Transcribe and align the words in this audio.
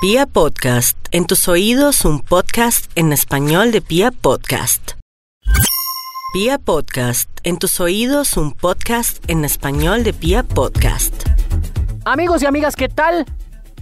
Pia 0.00 0.26
Podcast, 0.26 0.96
en 1.10 1.26
tus 1.26 1.48
oídos 1.48 2.04
un 2.04 2.20
podcast 2.20 2.88
en 2.94 3.12
español 3.12 3.72
de 3.72 3.80
Pia 3.80 4.12
Podcast. 4.12 4.92
Pia 6.32 6.56
Podcast, 6.58 7.28
en 7.42 7.58
tus 7.58 7.80
oídos 7.80 8.36
un 8.36 8.52
podcast 8.52 9.28
en 9.28 9.44
español 9.44 10.04
de 10.04 10.12
Pia 10.12 10.44
Podcast. 10.44 11.12
Amigos 12.04 12.44
y 12.44 12.46
amigas, 12.46 12.76
¿qué 12.76 12.88
tal? 12.88 13.26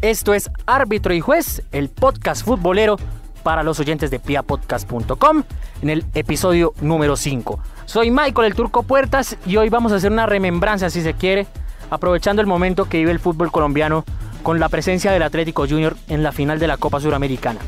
Esto 0.00 0.32
es 0.32 0.48
Árbitro 0.64 1.12
y 1.12 1.20
Juez, 1.20 1.62
el 1.70 1.90
podcast 1.90 2.46
futbolero 2.46 2.96
para 3.42 3.62
los 3.62 3.78
oyentes 3.78 4.10
de 4.10 4.18
piapodcast.com 4.18 5.42
en 5.82 5.90
el 5.90 6.06
episodio 6.14 6.72
número 6.80 7.16
5. 7.16 7.60
Soy 7.84 8.10
Michael 8.10 8.46
el 8.46 8.54
Turco 8.54 8.84
Puertas 8.84 9.36
y 9.44 9.58
hoy 9.58 9.68
vamos 9.68 9.92
a 9.92 9.96
hacer 9.96 10.12
una 10.12 10.24
remembranza, 10.24 10.88
si 10.88 11.02
se 11.02 11.12
quiere, 11.12 11.46
aprovechando 11.90 12.40
el 12.40 12.48
momento 12.48 12.86
que 12.86 12.96
vive 13.00 13.10
el 13.10 13.20
fútbol 13.20 13.52
colombiano 13.52 14.06
con 14.42 14.60
la 14.60 14.68
presencia 14.68 15.12
del 15.12 15.22
Atlético 15.22 15.66
Junior 15.68 15.96
en 16.08 16.22
la 16.22 16.32
final 16.32 16.58
de 16.58 16.66
la 16.66 16.76
Copa 16.76 17.00
Suramericana. 17.00 17.60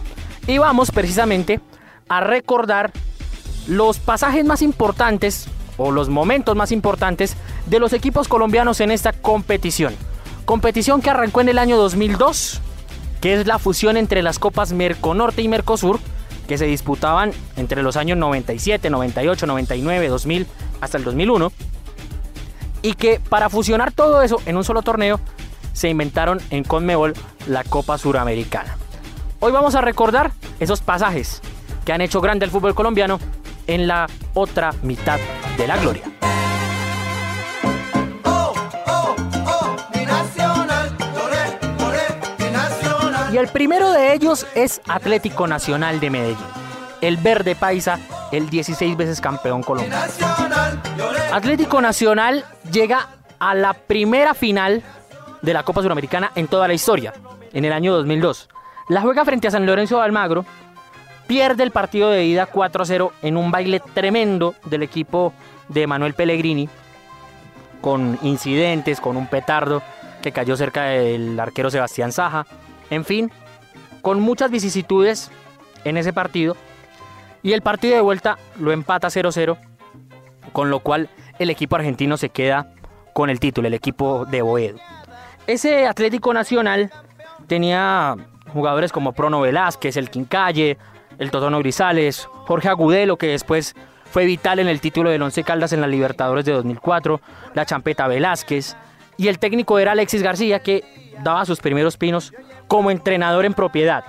Y 0.47 0.59
vamos 0.59 0.91
precisamente 0.91 1.61
a 2.09 2.21
recordar 2.21 2.93
los 3.67 3.99
pasajes 3.99 4.45
más 4.45 4.63
importantes 4.63 5.47
o 5.77 5.91
los 5.91 6.09
momentos 6.09 6.57
más 6.57 6.73
importantes 6.73 7.37
de 7.67 7.79
los 7.79 7.93
equipos 7.93 8.29
colombianos 8.29 8.81
en 8.81 8.91
esta 8.91 9.13
competición. 9.13 9.95
Competición 10.45 11.03
que 11.03 11.11
arrancó 11.11 11.41
en 11.41 11.51
el 11.51 11.59
año 11.59 11.77
2002, 11.77 12.61
que 13.21 13.35
es 13.35 13.47
la 13.47 13.59
fusión 13.59 13.97
entre 13.97 14.23
las 14.23 14.39
copas 14.39 14.73
Merconorte 14.73 15.43
y 15.43 15.49
Mercosur, 15.49 16.01
que 16.49 16.59
se 16.59 16.65
disputaban 16.65 17.33
entre 17.57 17.83
los 17.83 17.97
años 17.97 18.17
97, 18.17 18.89
98, 18.89 19.47
99, 19.47 20.09
2000 20.09 20.47
hasta 20.81 20.97
el 20.99 21.05
2001. 21.05 21.53
Y 22.81 22.95
que 22.95 23.21
para 23.29 23.51
fusionar 23.51 23.93
todo 23.93 24.23
eso 24.23 24.41
en 24.47 24.57
un 24.57 24.65
solo 24.65 24.83
torneo, 24.83 25.21
se 25.79 25.89
inventaron 25.89 26.41
en 26.51 26.65
Conmebol 26.65 27.15
la 27.47 27.63
Copa 27.63 27.99
Suramericana. 27.99 28.77
Hoy 29.39 29.53
vamos 29.53 29.77
a 29.77 29.81
recordar 29.81 30.33
esos 30.59 30.81
pasajes 30.81 31.41
que 31.85 31.93
han 31.93 32.01
hecho 32.01 32.21
grande 32.21 32.45
el 32.45 32.51
fútbol 32.51 32.75
colombiano 32.75 33.21
en 33.69 33.87
la 33.87 34.09
otra 34.35 34.73
mitad 34.83 35.21
de 35.57 35.67
la 35.69 35.77
gloria. 35.77 36.03
Y 43.33 43.37
el 43.37 43.47
primero 43.47 43.93
de 43.93 44.15
ellos 44.15 44.49
es 44.57 44.81
Atlético 44.89 45.47
Nacional 45.47 46.01
de 46.01 46.11
Medellín, 46.11 46.39
el 47.03 47.19
verde 47.19 47.55
paisa, 47.55 48.01
el 48.33 48.51
16 48.51 48.97
veces 48.97 49.21
campeón 49.21 49.63
colombiano. 49.63 50.13
Atlético 51.33 51.81
Nacional 51.81 52.45
llega 52.73 53.11
a 53.39 53.55
la 53.55 53.75
primera 53.75 54.35
final 54.35 54.83
de 55.43 55.53
la 55.53 55.63
Copa 55.63 55.83
Suramericana 55.83 56.33
en 56.35 56.49
toda 56.49 56.69
la 56.69 56.75
historia, 56.75 57.13
en 57.53 57.65
el 57.65 57.73
año 57.73 57.95
2002. 57.95 58.49
La 58.89 59.01
juega 59.01 59.25
frente 59.25 59.49
a 59.49 59.51
San 59.51 59.67
Lorenzo 59.67 59.99
de 59.99 60.05
Almagro, 60.05 60.45
pierde 61.27 61.63
el 61.63 61.71
partido 61.71 62.11
de 62.11 62.25
ida 62.25 62.51
4-0 62.51 63.11
en 63.23 63.37
un 63.37 63.51
baile 63.51 63.81
tremendo 63.95 64.55
del 64.65 64.83
equipo 64.83 65.33
de 65.69 65.87
Manuel 65.87 66.15
Pellegrini, 66.15 66.69
con 67.81 68.19
incidentes, 68.23 69.01
con 69.01 69.17
un 69.17 69.27
petardo 69.27 69.83
que 70.23 70.33
cayó 70.33 70.57
cerca 70.57 70.85
del 70.85 71.39
arquero 71.39 71.71
Sebastián 71.71 72.13
Saja, 72.13 72.47
en 72.91 73.05
fin, 73.05 73.31
con 74.03 74.21
muchas 74.21 74.51
vicisitudes 74.51 75.31
en 75.85 75.97
ese 75.97 76.13
partido. 76.13 76.57
Y 77.43 77.53
el 77.53 77.63
partido 77.63 77.95
de 77.95 78.01
vuelta 78.01 78.37
lo 78.59 78.73
empata 78.73 79.09
0-0, 79.09 79.57
con 80.53 80.71
lo 80.71 80.81
cual 80.81 81.09
el 81.39 81.51
equipo 81.51 81.77
argentino 81.77 82.17
se 82.17 82.31
queda 82.31 82.73
con 83.13 83.31
el 83.31 83.39
título, 83.39 83.69
el 83.69 83.75
equipo 83.75 84.25
de 84.27 84.43
Boedo. 84.43 84.79
Ese 85.49 85.87
Atlético 85.87 86.35
Nacional 86.35 86.91
tenía 87.47 88.15
jugadores 88.53 88.93
como 88.93 89.15
Prono 89.15 89.41
Velázquez, 89.41 89.97
el 89.97 90.11
Quincalle, 90.11 90.77
el 91.19 91.31
Totono 91.31 91.59
Grisales, 91.61 92.29
Jorge 92.45 92.69
Agudelo, 92.69 93.17
que 93.17 93.29
después 93.29 93.75
fue 94.05 94.27
vital 94.27 94.59
en 94.59 94.69
el 94.69 94.83
título 94.83 95.09
del 95.09 95.23
Once 95.23 95.43
Caldas 95.45 95.73
en 95.73 95.81
la 95.81 95.87
Libertadores 95.87 96.45
de 96.45 96.53
2004, 96.53 97.23
la 97.55 97.65
Champeta 97.65 98.07
Velázquez, 98.07 98.77
y 99.17 99.29
el 99.29 99.39
técnico 99.39 99.79
era 99.79 99.93
Alexis 99.93 100.23
García, 100.23 100.61
que 100.61 100.85
daba 101.25 101.47
sus 101.47 101.61
primeros 101.61 101.97
pinos 101.97 102.35
como 102.67 102.91
entrenador 102.91 103.47
en 103.47 103.55
propiedad. 103.55 104.05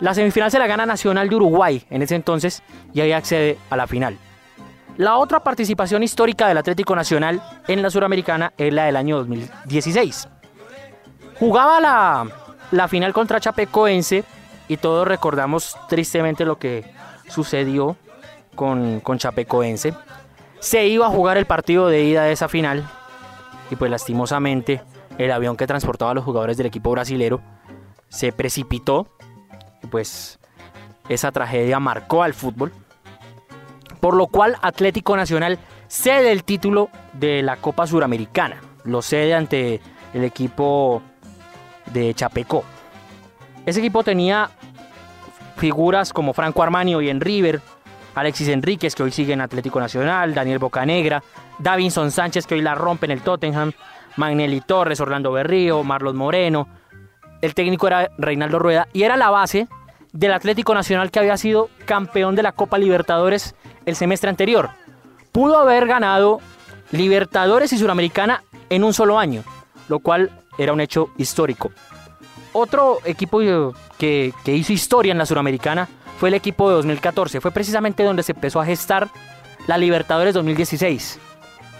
La 0.00 0.12
semifinal 0.12 0.50
se 0.50 0.58
la 0.58 0.66
gana 0.66 0.84
Nacional 0.84 1.30
de 1.30 1.36
Uruguay 1.36 1.86
en 1.88 2.02
ese 2.02 2.14
entonces 2.14 2.62
y 2.92 3.00
ahí 3.00 3.12
accede 3.12 3.56
a 3.70 3.76
la 3.78 3.86
final. 3.86 4.18
La 4.98 5.16
otra 5.16 5.42
participación 5.42 6.02
histórica 6.02 6.46
del 6.46 6.58
Atlético 6.58 6.94
Nacional 6.94 7.40
en 7.68 7.80
la 7.80 7.88
Suramericana 7.88 8.52
es 8.58 8.70
la 8.70 8.84
del 8.84 8.96
año 8.96 9.16
2016. 9.16 10.28
Jugaba 11.38 11.80
la, 12.70 12.88
final 12.88 13.12
contra 13.12 13.40
Chapecoense 13.40 14.24
y 14.66 14.76
todos 14.76 15.06
recordamos 15.06 15.76
tristemente 15.88 16.44
lo 16.44 16.58
que 16.58 16.84
sucedió 17.28 17.96
con, 18.54 19.00
con 19.00 19.18
Chapecoense. 19.18 19.94
Se 20.58 20.86
iba 20.86 21.06
a 21.06 21.10
jugar 21.10 21.36
el 21.36 21.46
partido 21.46 21.88
de 21.88 22.02
ida 22.02 22.24
de 22.24 22.32
esa 22.32 22.48
final 22.48 22.88
y 23.70 23.76
pues 23.76 23.90
lastimosamente 23.90 24.82
el 25.16 25.30
avión 25.30 25.56
que 25.56 25.66
transportaba 25.66 26.10
a 26.10 26.14
los 26.14 26.24
jugadores 26.24 26.56
del 26.56 26.66
equipo 26.66 26.90
brasilero 26.90 27.40
se 28.08 28.32
precipitó 28.32 29.08
y 29.82 29.86
pues 29.86 30.38
esa 31.08 31.30
tragedia 31.30 31.78
marcó 31.78 32.22
al 32.22 32.34
fútbol. 32.34 32.72
Por 34.00 34.14
lo 34.14 34.26
cual 34.26 34.56
Atlético 34.62 35.16
Nacional 35.16 35.58
cede 35.88 36.32
el 36.32 36.44
título 36.44 36.88
de 37.12 37.42
la 37.42 37.56
Copa 37.56 37.86
Suramericana. 37.86 38.60
Lo 38.84 39.02
cede 39.02 39.34
ante 39.34 39.80
el 40.14 40.24
equipo 40.24 41.02
de 41.92 42.14
Chapecó. 42.14 42.64
Ese 43.66 43.80
equipo 43.80 44.02
tenía 44.02 44.50
figuras 45.56 46.12
como 46.12 46.32
Franco 46.32 46.62
Armani 46.62 46.94
hoy 46.94 47.10
en 47.10 47.20
River, 47.20 47.60
Alexis 48.14 48.48
Enríquez 48.48 48.94
que 48.94 49.02
hoy 49.02 49.12
sigue 49.12 49.32
en 49.32 49.40
Atlético 49.40 49.80
Nacional, 49.80 50.34
Daniel 50.34 50.58
Bocanegra, 50.58 51.22
Davinson 51.58 52.10
Sánchez 52.10 52.46
que 52.46 52.54
hoy 52.54 52.62
la 52.62 52.74
rompe 52.74 53.06
en 53.06 53.12
el 53.12 53.22
Tottenham, 53.22 53.72
Magnelli 54.16 54.60
Torres, 54.60 55.00
Orlando 55.00 55.32
Berrío, 55.32 55.84
Marlos 55.84 56.14
Moreno. 56.14 56.68
El 57.40 57.54
técnico 57.54 57.86
era 57.86 58.10
Reinaldo 58.18 58.58
Rueda 58.58 58.88
y 58.92 59.04
era 59.04 59.16
la 59.16 59.30
base 59.30 59.68
del 60.12 60.32
Atlético 60.32 60.74
Nacional 60.74 61.10
que 61.10 61.18
había 61.18 61.36
sido 61.36 61.68
campeón 61.84 62.34
de 62.34 62.42
la 62.42 62.52
Copa 62.52 62.78
Libertadores 62.78 63.54
el 63.86 63.94
semestre 63.94 64.30
anterior. 64.30 64.70
Pudo 65.30 65.58
haber 65.58 65.86
ganado 65.86 66.40
Libertadores 66.90 67.72
y 67.72 67.78
Suramericana 67.78 68.42
en 68.70 68.82
un 68.82 68.94
solo 68.94 69.18
año, 69.18 69.44
lo 69.88 70.00
cual 70.00 70.30
era 70.58 70.72
un 70.72 70.80
hecho 70.80 71.10
histórico. 71.16 71.70
Otro 72.52 72.98
equipo 73.04 73.40
que, 73.98 74.32
hizo 74.46 74.72
historia 74.72 75.12
en 75.12 75.18
la 75.18 75.26
Suramericana 75.26 75.88
fue 76.18 76.28
el 76.28 76.34
equipo 76.34 76.68
de 76.68 76.76
2014. 76.76 77.40
Fue 77.40 77.52
precisamente 77.52 78.02
donde 78.02 78.22
se 78.22 78.32
empezó 78.32 78.60
a 78.60 78.66
gestar 78.66 79.08
la 79.66 79.78
Libertadores 79.78 80.34
2016. 80.34 81.20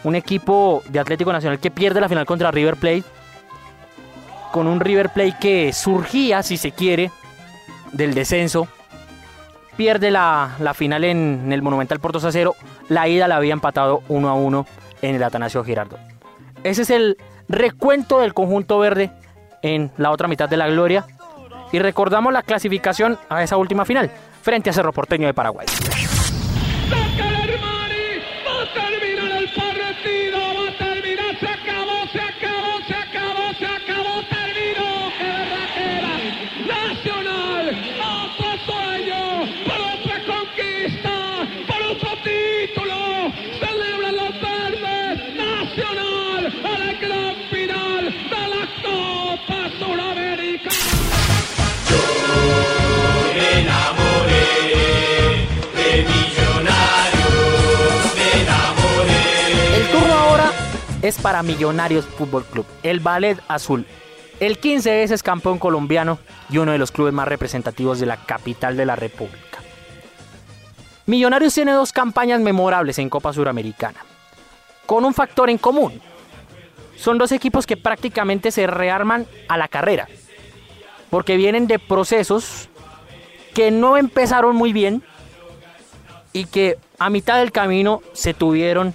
Un 0.05 0.15
equipo 0.15 0.83
de 0.89 1.01
Atlético 1.01 1.33
Nacional 1.33 1.59
que 1.59 1.71
pierde 1.71 2.01
la 2.01 2.09
final 2.09 2.27
contra 2.27 2.51
River 2.51 2.77
Plate. 2.77 3.05
Con 4.53 4.67
un 4.67 4.81
River 4.81 5.11
Plate 5.11 5.37
que 5.41 5.73
surgía, 5.73 6.43
si 6.43 6.57
se 6.57 6.71
quiere, 6.71 7.11
del 7.93 8.15
descenso. 8.15 8.69
Pierde 9.77 10.11
la, 10.11 10.55
final 10.75 11.05
en, 11.05 11.53
el 11.53 11.63
Monumental 11.63 12.01
Porto 12.01 12.19
Acero. 12.19 12.55
La 12.89 13.09
ida 13.09 13.29
la 13.29 13.37
había 13.37 13.53
empatado 13.53 14.03
1 14.09 14.29
a 14.29 14.35
1 14.35 14.67
en 15.03 15.15
el 15.17 15.23
Atanasio 15.23 15.65
Girardo. 15.65 15.99
Ese 16.65 16.83
es 16.83 16.91
el 16.91 17.17
recuento 17.49 18.21
del 18.21 18.35
conjunto 18.35 18.79
verde 18.79 19.11
en 19.63 19.91
la 19.97 20.11
otra 20.11 20.29
mitad 20.29 20.49
de 20.49 20.57
la 20.57 20.69
gloria 20.69 21.07
y 21.73 21.79
recordamos 21.79 22.33
la 22.33 22.43
clasificación 22.43 23.19
a 23.29 23.43
esa 23.43 23.57
última 23.57 23.85
final 23.85 24.11
frente 24.43 24.71
a 24.71 24.73
Cerro 24.73 24.93
Porteño 24.93 25.27
de 25.27 25.35
Paraguay. 25.35 25.67
Es 61.09 61.19
para 61.19 61.43
Millonarios 61.43 62.05
Fútbol 62.05 62.45
Club, 62.45 62.67
el 62.83 63.01
Ballet 63.01 63.41
Azul, 63.49 63.87
el 64.41 64.59
15 64.59 64.91
veces 64.91 65.23
campeón 65.23 65.59
colombiano 65.59 66.19
y 66.51 66.59
uno 66.59 66.73
de 66.73 66.79
los 66.79 66.93
clubes 66.93 67.15
más 67.15 67.27
representativos 67.27 67.99
de 67.99 68.07
la 68.07 68.19
capital 68.19 68.77
de 68.77 68.87
la 68.87 68.95
República. 68.95 69.59
Millonarios 71.07 71.55
tiene 71.55 71.73
dos 71.73 71.93
campañas 71.93 72.41
memorables 72.41 72.99
en 72.99 73.09
Copa 73.09 73.33
Suramericana, 73.33 74.01
con 74.85 75.07
un 75.07 75.15
factor 75.15 75.49
en 75.49 75.57
común. 75.57 76.01
Son 76.97 77.17
dos 77.17 77.33
equipos 77.33 77.67
que 77.67 77.79
prácticamente 77.79 78.51
se 78.51 78.67
rearman 78.67 79.27
a 79.49 79.57
la 79.57 79.69
carrera. 79.69 80.09
porque 81.11 81.39
vienen 81.39 81.67
de 81.67 81.79
procesos 81.79 82.69
que 83.55 83.71
no 83.71 83.97
empezaron 83.97 84.55
muy 84.55 84.75
bien 84.75 85.03
y 86.35 86.45
que 86.45 86.77
a 86.99 87.09
mitad 87.09 87.39
del 87.39 87.51
camino 87.51 88.03
se 88.13 88.35
tuvieron 88.35 88.93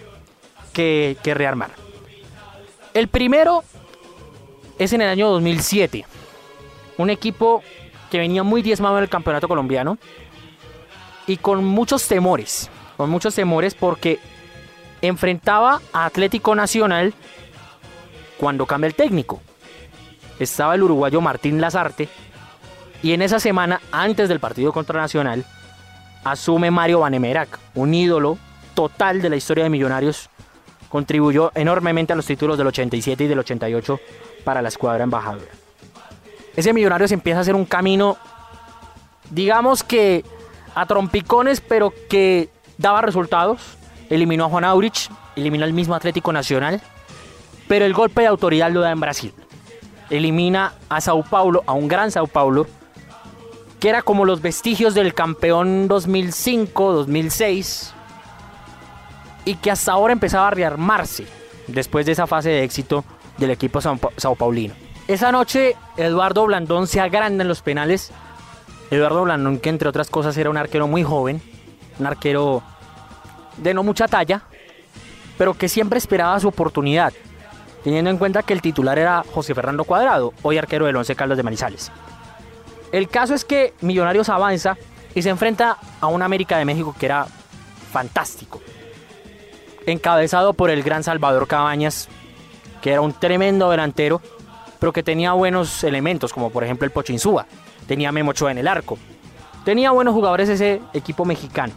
que, 0.73 1.17
que 1.23 1.33
rearmar. 1.33 1.82
El 2.93 3.07
primero 3.07 3.63
es 4.77 4.93
en 4.93 5.01
el 5.01 5.09
año 5.09 5.29
2007. 5.29 6.05
Un 6.97 7.09
equipo 7.09 7.63
que 8.11 8.19
venía 8.19 8.43
muy 8.43 8.61
diezmado 8.61 8.97
en 8.97 9.03
el 9.03 9.09
campeonato 9.09 9.47
colombiano 9.47 9.97
y 11.25 11.37
con 11.37 11.65
muchos 11.65 12.07
temores. 12.07 12.69
Con 12.97 13.09
muchos 13.09 13.33
temores 13.33 13.73
porque 13.73 14.19
enfrentaba 15.01 15.81
a 15.91 16.05
Atlético 16.05 16.53
Nacional 16.53 17.13
cuando 18.37 18.67
cambia 18.67 18.87
el 18.87 18.95
técnico. 18.95 19.41
Estaba 20.39 20.75
el 20.75 20.83
uruguayo 20.83 21.19
Martín 21.19 21.59
Lazarte 21.59 22.07
y 23.01 23.13
en 23.13 23.21
esa 23.21 23.39
semana, 23.39 23.81
antes 23.91 24.29
del 24.29 24.39
partido 24.39 24.71
contra 24.71 25.01
Nacional, 25.01 25.45
asume 26.23 26.71
Mario 26.71 26.99
Vanemerac, 26.99 27.59
un 27.75 27.93
ídolo 27.93 28.37
total 28.75 29.21
de 29.21 29.29
la 29.29 29.35
historia 29.35 29.65
de 29.65 29.69
Millonarios. 29.69 30.29
Contribuyó 30.93 31.51
enormemente 31.55 32.13
a 32.13 32.15
los 32.15 32.27
títulos 32.27 32.55
del 32.55 32.67
87 32.67 33.23
y 33.23 33.27
del 33.27 33.39
88 33.39 33.99
para 34.43 34.61
la 34.61 34.67
escuadra 34.67 35.03
embajadora. 35.03 35.49
Ese 36.55 36.71
Millonarios 36.71 37.11
empieza 37.11 37.39
a 37.39 37.41
hacer 37.41 37.55
un 37.55 37.65
camino, 37.65 38.15
digamos 39.31 39.83
que 39.83 40.23
a 40.75 40.85
trompicones, 40.85 41.61
pero 41.61 41.91
que 42.07 42.49
daba 42.77 43.01
resultados. 43.01 43.75
Eliminó 44.11 44.45
a 44.45 44.49
Juan 44.49 44.65
Aurich, 44.65 45.09
eliminó 45.35 45.65
al 45.65 45.73
mismo 45.73 45.95
Atlético 45.95 46.31
Nacional, 46.31 46.79
pero 47.67 47.85
el 47.85 47.93
golpe 47.95 48.21
de 48.21 48.27
autoridad 48.27 48.69
lo 48.69 48.81
da 48.81 48.91
en 48.91 48.99
Brasil. 48.99 49.33
Elimina 50.11 50.73
a 50.89 51.01
Sao 51.01 51.23
Paulo, 51.23 51.63
a 51.65 51.73
un 51.73 51.87
gran 51.87 52.11
Sao 52.11 52.27
Paulo, 52.27 52.67
que 53.79 53.89
era 53.89 54.03
como 54.03 54.25
los 54.25 54.43
vestigios 54.43 54.93
del 54.93 55.15
campeón 55.15 55.87
2005, 55.87 56.93
2006, 56.93 57.95
y 59.45 59.55
que 59.55 59.71
hasta 59.71 59.91
ahora 59.91 60.13
empezaba 60.13 60.47
a 60.47 60.51
rearmarse 60.51 61.25
después 61.67 62.05
de 62.05 62.13
esa 62.13 62.27
fase 62.27 62.49
de 62.49 62.63
éxito 62.63 63.03
del 63.37 63.51
equipo 63.51 63.81
Sao 63.81 64.35
Paulino. 64.35 64.73
Esa 65.07 65.31
noche 65.31 65.75
Eduardo 65.97 66.45
Blandón 66.45 66.87
se 66.87 67.01
agranda 67.01 67.43
en 67.43 67.47
los 67.47 67.61
penales. 67.61 68.11
Eduardo 68.89 69.23
Blandón, 69.23 69.59
que 69.59 69.69
entre 69.69 69.89
otras 69.89 70.09
cosas 70.09 70.37
era 70.37 70.49
un 70.49 70.57
arquero 70.57 70.87
muy 70.87 71.03
joven, 71.03 71.41
un 71.99 72.05
arquero 72.05 72.63
de 73.57 73.73
no 73.73 73.83
mucha 73.83 74.07
talla, 74.07 74.43
pero 75.37 75.55
que 75.55 75.67
siempre 75.67 75.97
esperaba 75.97 76.39
su 76.39 76.47
oportunidad, 76.47 77.13
teniendo 77.83 78.09
en 78.09 78.17
cuenta 78.17 78.43
que 78.43 78.53
el 78.53 78.61
titular 78.61 78.97
era 78.97 79.23
José 79.33 79.53
Fernando 79.53 79.83
Cuadrado, 79.83 80.33
hoy 80.41 80.57
arquero 80.57 80.85
del 80.85 80.95
Once 80.95 81.15
Caldas 81.15 81.37
de 81.37 81.43
Manizales. 81.43 81.91
El 82.91 83.09
caso 83.09 83.33
es 83.33 83.43
que 83.43 83.73
Millonarios 83.81 84.29
avanza 84.29 84.77
y 85.15 85.21
se 85.21 85.29
enfrenta 85.29 85.77
a 85.99 86.07
un 86.07 86.21
América 86.21 86.57
de 86.57 86.65
México 86.65 86.95
que 86.97 87.07
era 87.07 87.25
fantástico, 87.91 88.61
encabezado 89.85 90.53
por 90.53 90.69
el 90.69 90.83
gran 90.83 91.03
Salvador 91.03 91.47
Cabañas, 91.47 92.07
que 92.81 92.91
era 92.91 93.01
un 93.01 93.13
tremendo 93.13 93.69
delantero, 93.69 94.21
pero 94.79 94.91
que 94.91 95.03
tenía 95.03 95.33
buenos 95.33 95.83
elementos, 95.83 96.33
como 96.33 96.49
por 96.49 96.63
ejemplo 96.63 96.85
el 96.85 96.91
Pochinzúa. 96.91 97.45
Tenía 97.87 98.11
Memo 98.11 98.33
en 98.49 98.57
el 98.57 98.67
arco. 98.67 98.97
Tenía 99.63 99.91
buenos 99.91 100.13
jugadores 100.13 100.49
ese 100.49 100.81
equipo 100.93 101.25
mexicano. 101.25 101.73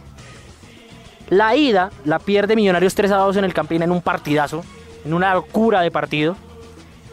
La 1.29 1.55
ida 1.55 1.91
la 2.05 2.19
pierde 2.19 2.55
Millonarios 2.55 2.95
3 2.95 3.11
a 3.11 3.17
2 3.17 3.37
en 3.37 3.45
el 3.45 3.53
Campín 3.53 3.81
en 3.81 3.91
un 3.91 4.01
partidazo, 4.01 4.63
en 5.05 5.13
una 5.13 5.33
locura 5.33 5.81
de 5.81 5.91
partido. 5.91 6.35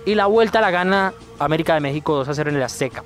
Y 0.07 0.15
la 0.15 0.27
vuelta 0.27 0.61
la 0.61 0.71
gana 0.71 1.15
América 1.39 1.75
de 1.75 1.81
México 1.81 2.15
2 2.17 2.29
a 2.29 2.35
0 2.35 2.51
en 2.51 2.57
el 2.57 2.63
Azteca. 2.63 3.03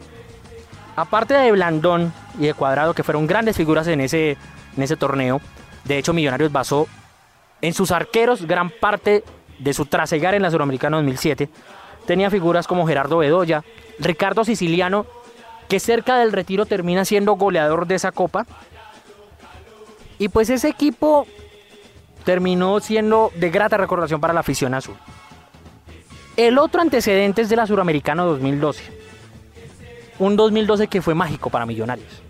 Aparte 0.96 1.35
de 1.35 1.52
Blandón 1.52 2.12
y 2.38 2.46
de 2.46 2.55
Cuadrado, 2.55 2.93
que 2.93 3.05
fueron 3.05 3.26
grandes 3.26 3.56
figuras 3.56 3.87
en 3.87 4.00
ese, 4.00 4.37
en 4.76 4.82
ese 4.82 4.96
torneo, 4.96 5.40
de 5.85 5.99
hecho 5.99 6.12
Millonarios 6.12 6.50
basó 6.50 6.88
en 7.61 7.75
sus 7.75 7.91
arqueros 7.91 8.47
gran 8.47 8.71
parte 8.71 9.25
de 9.59 9.75
su 9.75 9.87
trasegar 9.87 10.35
en 10.35 10.43
la 10.43 10.51
Suramericana 10.51 10.99
2007, 10.99 11.49
tenía 12.07 12.31
figuras 12.31 12.67
como 12.67 12.87
Gerardo 12.87 13.19
Bedoya, 13.19 13.65
Ricardo 13.99 14.45
Siciliano, 14.45 15.07
que 15.69 15.81
cerca 15.81 16.19
del 16.19 16.33
retiro 16.33 16.67
termina 16.67 17.05
siendo 17.05 17.35
goleador 17.35 17.87
de 17.87 17.97
esa 17.97 18.13
copa. 18.13 18.47
Y 20.19 20.29
pues 20.29 20.51
ese 20.51 20.69
equipo 20.69 21.27
terminó 22.25 22.81
siendo 22.81 23.31
de 23.37 23.51
grata 23.51 23.77
recordación 23.77 24.21
para 24.21 24.35
la 24.35 24.41
afición 24.41 24.75
azul. 24.75 24.97
El 26.37 26.59
otro 26.59 26.81
antecedente 26.81 27.43
es 27.43 27.49
de 27.49 27.57
la 27.57 27.67
Suramericana 27.67 28.23
2012. 28.23 28.83
Un 30.19 30.37
2012 30.37 30.89
que 30.89 31.03
fue 31.03 31.15
mágico 31.15 31.51
para 31.51 31.67
Millonarios. 31.67 32.23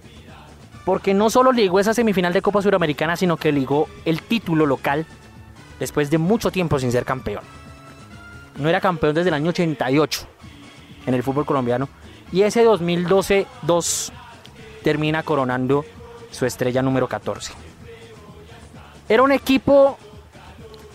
Porque 0.89 1.13
no 1.13 1.29
solo 1.29 1.53
ligó 1.53 1.81
esa 1.81 1.93
semifinal 1.93 2.33
de 2.33 2.41
Copa 2.41 2.63
Suramericana, 2.63 3.15
sino 3.15 3.37
que 3.37 3.53
ligó 3.53 3.91
el 4.07 4.23
título 4.23 4.65
local 4.65 5.05
después 5.79 6.11
de 6.11 6.17
mucho 6.17 6.51
tiempo 6.51 6.79
sin 6.79 6.91
ser 6.93 7.05
campeón. 7.05 7.45
No 8.57 8.71
era 8.71 8.81
campeón 8.81 9.15
desde 9.15 9.29
el 9.29 9.35
año 9.35 9.51
88 9.51 10.27
en 11.05 11.13
el 11.13 11.23
fútbol 11.23 11.45
colombiano. 11.45 11.91
Y 12.33 12.41
ese 12.41 12.65
2012-2 12.65 14.13
termina 14.83 15.23
coronando 15.25 15.85
su 16.31 16.47
estrella 16.47 16.81
número 16.81 17.07
14. 17.07 17.53
Era 19.11 19.23
un 19.23 19.33
equipo 19.33 19.99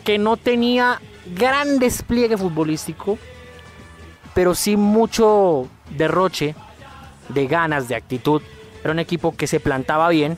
que 0.03 0.17
no 0.17 0.37
tenía 0.37 0.99
gran 1.35 1.77
despliegue 1.77 2.35
futbolístico, 2.35 3.19
pero 4.33 4.55
sí 4.55 4.75
mucho 4.75 5.67
derroche 5.91 6.55
de 7.29 7.45
ganas, 7.45 7.87
de 7.87 7.93
actitud. 7.93 8.41
Era 8.83 8.91
un 8.91 8.99
equipo 8.99 9.35
que 9.35 9.47
se 9.47 9.59
plantaba 9.59 10.09
bien 10.09 10.37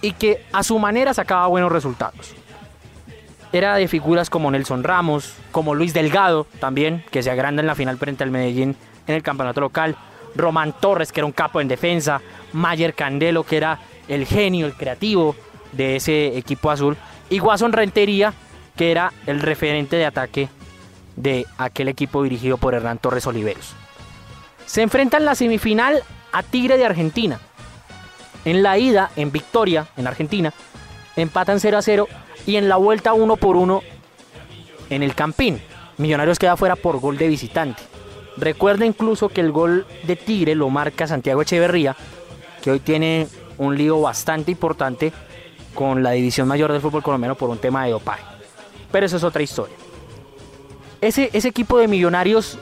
y 0.00 0.12
que 0.12 0.44
a 0.52 0.62
su 0.62 0.78
manera 0.78 1.14
sacaba 1.14 1.46
buenos 1.46 1.72
resultados. 1.72 2.34
Era 3.52 3.74
de 3.74 3.88
figuras 3.88 4.30
como 4.30 4.50
Nelson 4.50 4.84
Ramos, 4.84 5.34
como 5.50 5.74
Luis 5.74 5.92
Delgado 5.92 6.46
también, 6.60 7.04
que 7.10 7.22
se 7.22 7.30
agranda 7.30 7.60
en 7.60 7.66
la 7.66 7.74
final 7.74 7.98
frente 7.98 8.22
al 8.22 8.30
Medellín 8.30 8.76
en 9.06 9.14
el 9.14 9.22
campeonato 9.22 9.60
local, 9.60 9.96
Román 10.36 10.72
Torres, 10.78 11.10
que 11.10 11.20
era 11.20 11.26
un 11.26 11.32
capo 11.32 11.60
en 11.60 11.66
defensa, 11.66 12.20
Mayer 12.52 12.94
Candelo, 12.94 13.42
que 13.42 13.56
era 13.56 13.80
el 14.06 14.26
genio, 14.26 14.66
el 14.66 14.74
creativo 14.74 15.34
de 15.72 15.96
ese 15.96 16.38
equipo 16.38 16.70
azul, 16.70 16.96
y 17.28 17.38
Guasón 17.38 17.72
Rentería, 17.72 18.32
que 18.76 18.92
era 18.92 19.12
el 19.26 19.40
referente 19.40 19.96
de 19.96 20.06
ataque 20.06 20.48
de 21.16 21.46
aquel 21.58 21.88
equipo 21.88 22.22
dirigido 22.22 22.56
por 22.56 22.74
Hernán 22.74 22.98
Torres 22.98 23.26
Oliveros. 23.26 23.74
Se 24.66 24.82
enfrentan 24.82 25.22
en 25.22 25.26
la 25.26 25.34
semifinal 25.34 26.02
a 26.32 26.42
Tigre 26.42 26.76
de 26.76 26.86
Argentina. 26.86 27.40
En 28.44 28.62
la 28.62 28.78
ida, 28.78 29.10
en 29.16 29.32
victoria, 29.32 29.88
en 29.96 30.06
Argentina, 30.06 30.52
empatan 31.16 31.60
0 31.60 31.78
a 31.78 31.82
0 31.82 32.08
y 32.46 32.56
en 32.56 32.68
la 32.68 32.76
vuelta 32.76 33.12
uno 33.12 33.36
por 33.36 33.56
uno 33.56 33.82
en 34.88 35.02
el 35.02 35.14
Campín. 35.14 35.60
Millonarios 35.98 36.38
queda 36.38 36.56
fuera 36.56 36.76
por 36.76 36.98
gol 37.00 37.18
de 37.18 37.28
visitante. 37.28 37.82
Recuerda 38.36 38.86
incluso 38.86 39.28
que 39.28 39.40
el 39.40 39.52
gol 39.52 39.86
de 40.04 40.16
Tigre 40.16 40.54
lo 40.54 40.70
marca 40.70 41.06
Santiago 41.06 41.42
Echeverría, 41.42 41.94
que 42.62 42.70
hoy 42.70 42.80
tiene 42.80 43.28
un 43.58 43.76
lío 43.76 44.00
bastante 44.00 44.50
importante 44.50 45.12
con 45.74 46.02
la 46.02 46.12
división 46.12 46.48
mayor 46.48 46.72
del 46.72 46.80
fútbol 46.80 47.02
colombiano 47.02 47.34
por 47.34 47.50
un 47.50 47.58
tema 47.58 47.84
de 47.84 47.90
dopaje. 47.90 48.22
Pero 48.90 49.06
eso 49.06 49.18
es 49.18 49.24
otra 49.24 49.42
historia. 49.42 49.76
Ese, 51.00 51.30
ese 51.32 51.48
equipo 51.48 51.78
de 51.78 51.88
Millonarios 51.88 52.58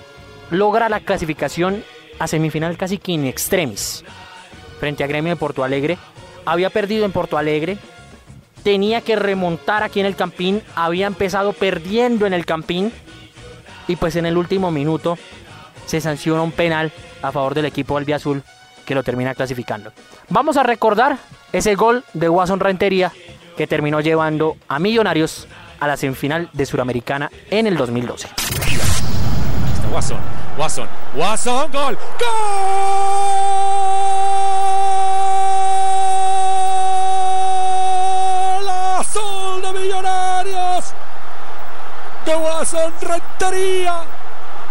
logra 0.51 0.89
la 0.89 1.01
clasificación 1.01 1.85
a 2.19 2.27
semifinal 2.27 2.77
casi 2.77 2.99
que 2.99 3.13
in 3.13 3.27
extremis 3.27 4.05
frente 4.79 5.05
a 5.05 5.07
Gremio 5.07 5.33
de 5.33 5.37
Porto 5.37 5.65
Alegre. 5.65 5.99
Había 6.45 6.71
perdido 6.71 7.05
en 7.05 7.13
Porto 7.13 7.37
Alegre, 7.37 7.79
tenía 8.63 9.01
que 9.01 9.17
remontar 9.17 9.83
aquí 9.83 10.01
en 10.01 10.07
el 10.07 10.17
Campín, 10.17 10.63
había 10.75 11.07
empezado 11.07 11.53
perdiendo 11.53 12.27
en 12.27 12.33
el 12.33 12.47
Campín 12.47 12.93
y 13.87 13.97
pues 13.97 14.17
en 14.17 14.27
el 14.27 14.37
último 14.37 14.71
minuto 14.71 15.19
se 15.87 16.01
sanciona 16.01 16.43
un 16.43 16.53
penal 16.53 16.93
a 17.23 17.33
favor 17.33 17.55
del 17.55 17.67
equipo 17.67 17.97
albiazul 17.97 18.43
que 18.85 18.95
lo 18.95 19.03
termina 19.03 19.35
clasificando. 19.35 19.93
Vamos 20.31 20.57
a 20.57 20.63
recordar 20.63 21.19
ese 21.53 21.75
gol 21.75 22.05
de 22.15 22.29
Watson 22.29 22.61
Rentería 22.61 23.13
que 23.57 23.67
terminó 23.67 24.01
llevando 24.01 24.57
a 24.69 24.79
Millonarios 24.79 25.47
a 25.81 25.87
la 25.87 25.97
semifinal 25.97 26.49
de 26.53 26.67
Suramericana 26.67 27.31
en 27.51 27.67
el 27.67 27.77
2012. 27.77 28.29
Watson, 29.93 30.19
Watson, 30.59 30.89
Watson, 31.15 31.71
gol, 31.71 31.97
gol. 32.19 33.09
de 42.27 42.35
Watson 42.35 42.93
Rentería. 43.01 44.03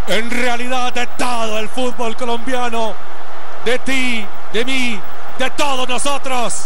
En 0.08 0.30
realidad 0.30 0.94
de 0.94 1.08
todo 1.08 1.58
el 1.58 1.70
fútbol 1.70 2.16
colombiano, 2.16 2.94
de 3.66 3.80
ti, 3.80 4.26
de 4.54 4.66
mí, 4.66 5.00
de 5.40 5.50
todos 5.52 5.88
nosotros. 5.88 6.66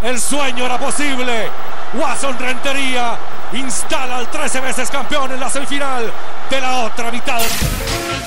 El 0.00 0.20
sueño 0.20 0.64
era 0.64 0.78
posible. 0.78 1.50
Watson 1.94 2.38
Rentería 2.38 3.16
instala 3.52 4.18
al 4.18 4.28
13 4.28 4.60
veces 4.60 4.90
campeón 4.90 5.32
en 5.32 5.40
la 5.40 5.50
semifinal 5.50 6.10
de 6.48 6.60
la 6.60 6.84
otra 6.84 7.10
mitad. 7.10 7.40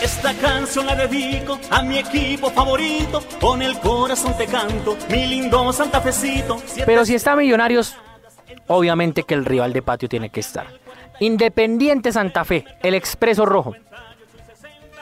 Esta 0.08 0.34
canción 0.36 0.86
la 0.86 0.96
dedico 0.96 1.60
a 1.70 1.82
mi 1.82 1.98
equipo 1.98 2.50
favorito, 2.50 3.22
con 3.42 3.62
el 3.62 3.78
corazón 3.78 4.38
te 4.38 4.46
canto, 4.46 4.98
mi 5.10 5.28
lindo 5.28 5.74
santafecito. 5.74 6.62
Pero 6.86 7.04
si 7.04 7.14
está 7.14 7.36
Millonarios, 7.36 7.94
obviamente 8.68 9.24
que 9.24 9.34
el 9.34 9.44
rival 9.44 9.74
de 9.74 9.82
patio 9.82 10.08
tiene 10.08 10.30
que 10.30 10.40
estar. 10.40 10.68
Independiente 11.20 12.14
Santa 12.14 12.46
Fe, 12.46 12.64
el 12.84 12.94
Expreso 12.94 13.46
Rojo. 13.46 13.76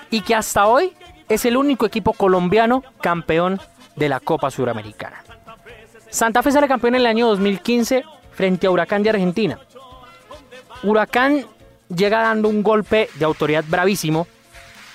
Y 0.10 0.22
que 0.22 0.34
hasta 0.34 0.66
hoy 0.66 0.92
es 1.30 1.46
el 1.46 1.56
único 1.56 1.86
equipo 1.86 2.14
colombiano 2.14 2.84
campeón 3.00 3.62
de 3.96 4.10
la 4.10 4.20
Copa 4.20 4.50
Suramericana. 4.50 5.24
Santa 6.10 6.42
Fe 6.42 6.52
sale 6.52 6.68
campeón 6.68 6.96
en 6.96 7.02
el 7.02 7.08
año 7.08 7.28
2015 7.28 8.04
frente 8.32 8.66
a 8.66 8.72
Huracán 8.72 9.04
de 9.04 9.12
Argentina. 9.12 9.60
Huracán 10.82 11.46
llega 11.96 12.24
dando 12.24 12.50
un 12.50 12.64
golpe 12.64 13.08
de 13.14 13.26
autoridad 13.26 13.64
bravísimo 13.68 14.26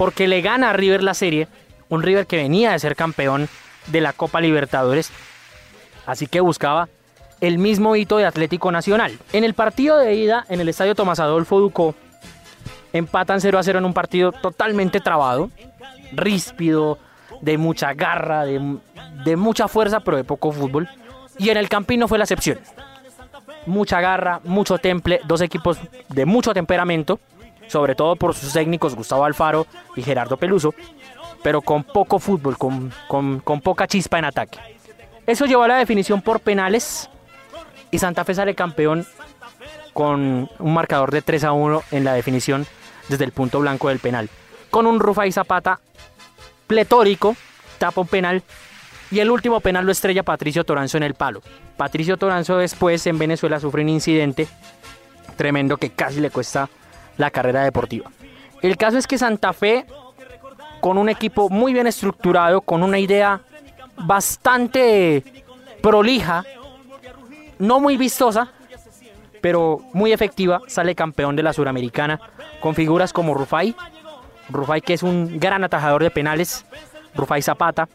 porque 0.00 0.28
le 0.28 0.40
gana 0.40 0.70
a 0.70 0.72
River 0.72 1.02
la 1.02 1.12
serie, 1.12 1.46
un 1.90 2.02
River 2.02 2.26
que 2.26 2.38
venía 2.38 2.72
de 2.72 2.78
ser 2.78 2.96
campeón 2.96 3.50
de 3.88 4.00
la 4.00 4.14
Copa 4.14 4.40
Libertadores, 4.40 5.10
así 6.06 6.26
que 6.26 6.40
buscaba 6.40 6.88
el 7.42 7.58
mismo 7.58 7.94
hito 7.96 8.16
de 8.16 8.24
Atlético 8.24 8.72
Nacional. 8.72 9.18
En 9.34 9.44
el 9.44 9.52
partido 9.52 9.98
de 9.98 10.14
ida 10.14 10.46
en 10.48 10.58
el 10.58 10.70
estadio 10.70 10.94
Tomás 10.94 11.20
Adolfo 11.20 11.60
Ducó, 11.60 11.94
empatan 12.94 13.42
0 13.42 13.58
a 13.58 13.62
0 13.62 13.78
en 13.80 13.84
un 13.84 13.92
partido 13.92 14.32
totalmente 14.32 15.00
trabado, 15.00 15.50
ríspido, 16.12 16.96
de 17.42 17.58
mucha 17.58 17.92
garra, 17.92 18.46
de, 18.46 18.78
de 19.26 19.36
mucha 19.36 19.68
fuerza, 19.68 20.00
pero 20.00 20.16
de 20.16 20.24
poco 20.24 20.50
fútbol. 20.50 20.88
Y 21.36 21.50
en 21.50 21.58
el 21.58 21.68
Campín 21.68 22.00
no 22.00 22.08
fue 22.08 22.16
la 22.16 22.24
excepción. 22.24 22.58
Mucha 23.66 24.00
garra, 24.00 24.40
mucho 24.44 24.78
temple, 24.78 25.20
dos 25.26 25.42
equipos 25.42 25.76
de 26.08 26.24
mucho 26.24 26.54
temperamento, 26.54 27.20
sobre 27.70 27.94
todo 27.94 28.16
por 28.16 28.34
sus 28.34 28.52
técnicos 28.52 28.96
Gustavo 28.96 29.24
Alfaro 29.24 29.64
y 29.94 30.02
Gerardo 30.02 30.36
Peluso, 30.36 30.74
pero 31.40 31.62
con 31.62 31.84
poco 31.84 32.18
fútbol, 32.18 32.58
con, 32.58 32.92
con, 33.06 33.38
con 33.38 33.60
poca 33.60 33.86
chispa 33.86 34.18
en 34.18 34.24
ataque. 34.24 34.58
Eso 35.24 35.46
llevó 35.46 35.62
a 35.62 35.68
la 35.68 35.76
definición 35.76 36.20
por 36.20 36.40
penales 36.40 37.08
y 37.92 37.98
Santa 38.00 38.24
Fe 38.24 38.34
sale 38.34 38.56
campeón 38.56 39.06
con 39.92 40.50
un 40.58 40.74
marcador 40.74 41.12
de 41.12 41.22
3 41.22 41.44
a 41.44 41.52
1 41.52 41.82
en 41.92 42.02
la 42.02 42.14
definición 42.14 42.66
desde 43.08 43.24
el 43.24 43.30
punto 43.30 43.60
blanco 43.60 43.88
del 43.88 44.00
penal. 44.00 44.28
Con 44.70 44.86
un 44.86 44.98
Rufai 44.98 45.30
Zapata 45.30 45.78
pletórico, 46.66 47.36
tapa 47.78 48.00
un 48.00 48.08
penal 48.08 48.42
y 49.12 49.20
el 49.20 49.30
último 49.30 49.60
penal 49.60 49.86
lo 49.86 49.92
estrella 49.92 50.24
Patricio 50.24 50.64
Toranzo 50.64 50.96
en 50.96 51.04
el 51.04 51.14
palo. 51.14 51.40
Patricio 51.76 52.16
Toranzo 52.16 52.56
después 52.56 53.06
en 53.06 53.18
Venezuela 53.18 53.60
sufre 53.60 53.82
un 53.82 53.90
incidente 53.90 54.48
tremendo 55.36 55.76
que 55.76 55.90
casi 55.90 56.20
le 56.20 56.30
cuesta 56.30 56.68
la 57.16 57.30
carrera 57.30 57.62
deportiva. 57.64 58.10
El 58.62 58.76
caso 58.76 58.98
es 58.98 59.06
que 59.06 59.18
Santa 59.18 59.52
Fe, 59.52 59.86
con 60.80 60.98
un 60.98 61.08
equipo 61.08 61.48
muy 61.48 61.72
bien 61.72 61.86
estructurado, 61.86 62.60
con 62.60 62.82
una 62.82 62.98
idea 62.98 63.40
bastante 63.96 65.44
prolija, 65.82 66.44
no 67.58 67.80
muy 67.80 67.96
vistosa, 67.96 68.48
pero 69.40 69.80
muy 69.92 70.12
efectiva, 70.12 70.60
sale 70.66 70.94
campeón 70.94 71.36
de 71.36 71.42
la 71.42 71.52
Suramericana 71.52 72.20
con 72.60 72.74
figuras 72.74 73.12
como 73.12 73.34
Rufai, 73.34 73.74
Rufai 74.50 74.80
que 74.80 74.94
es 74.94 75.02
un 75.02 75.38
gran 75.38 75.64
atajador 75.64 76.02
de 76.02 76.10
penales, 76.10 76.64
Rufai 77.14 77.42
Zapata, 77.42 77.88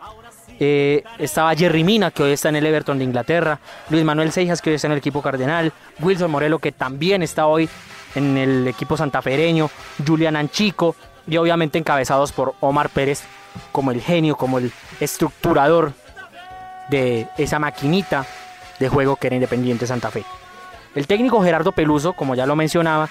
eh, 0.60 1.04
estaba 1.20 1.54
Jerry 1.54 1.84
Mina, 1.84 2.12
que 2.12 2.24
hoy 2.24 2.32
está 2.32 2.50
en 2.50 2.56
el 2.56 2.66
Everton 2.66 2.98
de 2.98 3.04
Inglaterra, 3.04 3.60
Luis 3.90 4.04
Manuel 4.04 4.32
Seijas, 4.32 4.62
que 4.62 4.70
hoy 4.70 4.76
está 4.78 4.88
en 4.88 4.94
el 4.94 5.00
equipo 5.00 5.22
cardenal, 5.22 5.74
Wilson 6.00 6.32
Morelo, 6.32 6.60
que 6.60 6.72
también 6.72 7.22
está 7.24 7.46
hoy 7.46 7.70
en 8.16 8.38
el 8.38 8.68
equipo 8.68 8.98
santafereño, 8.98 9.70
Julian 10.06 10.36
Anchico, 10.36 10.96
y 11.28 11.38
obviamente 11.38 11.78
encabezados 11.78 12.32
por 12.32 12.56
Omar 12.60 12.90
Pérez 12.90 13.24
como 13.72 13.92
el 13.92 14.02
genio, 14.02 14.36
como 14.36 14.58
el 14.58 14.72
estructurador 15.00 15.94
de 16.90 17.28
esa 17.38 17.60
maquinita 17.60 18.26
de 18.80 18.90
juego 18.90 19.16
que 19.16 19.28
era 19.28 19.36
Independiente 19.36 19.88
Santa 19.88 20.12
Fe. 20.12 20.24
El 20.94 21.08
técnico 21.08 21.44
Gerardo 21.44 21.72
Peluso, 21.72 22.14
como 22.14 22.36
ya 22.36 22.46
lo 22.46 22.56
mencionaba, 22.56 23.10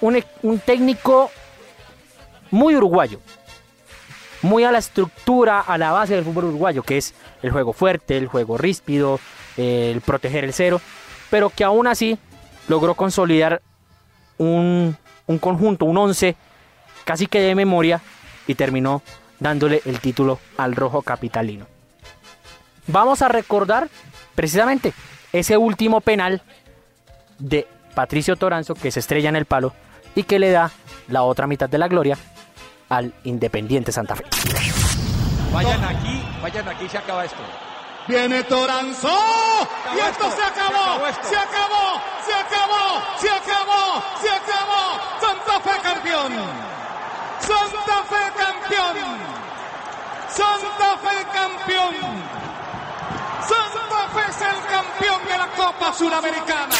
un, 0.00 0.22
un 0.42 0.58
técnico 0.58 1.30
muy 2.50 2.76
uruguayo, 2.76 3.20
muy 4.42 4.64
a 4.64 4.72
la 4.72 4.78
estructura, 4.78 5.60
a 5.60 5.78
la 5.78 5.92
base 5.92 6.14
del 6.14 6.24
fútbol 6.24 6.44
uruguayo, 6.44 6.82
que 6.82 6.98
es 6.98 7.14
el 7.42 7.50
juego 7.50 7.72
fuerte, 7.72 8.16
el 8.16 8.28
juego 8.28 8.56
ríspido, 8.56 9.18
el 9.56 10.00
proteger 10.00 10.44
el 10.44 10.52
cero, 10.52 10.80
pero 11.30 11.50
que 11.50 11.64
aún 11.64 11.86
así 11.86 12.18
logró 12.68 12.94
consolidar 12.94 13.62
un, 14.38 14.96
un 15.26 15.38
conjunto, 15.38 15.84
un 15.84 15.98
once, 15.98 16.36
casi 17.04 17.26
que 17.26 17.40
de 17.40 17.54
memoria, 17.54 18.00
y 18.46 18.54
terminó 18.54 19.02
dándole 19.38 19.82
el 19.84 20.00
título 20.00 20.38
al 20.56 20.74
rojo 20.74 21.02
capitalino. 21.02 21.66
Vamos 22.86 23.22
a 23.22 23.28
recordar 23.28 23.88
precisamente 24.34 24.92
ese 25.32 25.56
último 25.56 26.00
penal 26.00 26.42
de 27.38 27.66
Patricio 27.94 28.36
Toranzo 28.36 28.74
que 28.74 28.90
se 28.90 29.00
estrella 29.00 29.28
en 29.28 29.36
el 29.36 29.46
palo 29.46 29.72
y 30.14 30.22
que 30.22 30.38
le 30.38 30.50
da 30.50 30.70
la 31.08 31.22
otra 31.22 31.46
mitad 31.46 31.68
de 31.68 31.78
la 31.78 31.88
gloria 31.88 32.16
al 32.88 33.12
Independiente 33.24 33.92
Santa 33.92 34.14
Fe. 34.14 34.24
Vayan 35.52 35.84
aquí, 35.84 36.22
vayan 36.42 36.68
aquí, 36.68 36.88
se 36.88 36.98
acaba 36.98 37.24
esto. 37.24 37.38
Viene 38.06 38.44
Toranzo 38.44 39.10
y 39.96 39.98
esto 39.98 40.30
se 40.30 40.42
acabó, 40.42 41.04
se 41.22 41.36
acabó, 41.36 42.00
se 42.24 42.34
acabó, 42.34 43.02
se 43.20 43.30
acabó, 43.30 44.02
se 44.20 44.30
acabó. 44.30 44.86
Santa 45.20 45.60
Fe 45.60 45.80
campeón. 45.82 46.32
Santa 47.40 48.04
Fe 48.04 48.22
campeón. 48.38 48.96
Santa 50.28 50.96
Fe 50.98 51.26
campeón. 51.66 51.94
Santa 53.48 54.08
Fe 54.14 54.30
es 54.30 54.40
el 54.40 54.58
campeón 54.70 55.20
de 55.24 55.38
la 55.38 55.48
Copa 55.56 55.92
Sudamericana. 55.92 56.74